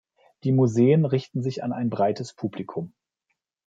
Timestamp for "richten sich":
1.05-1.63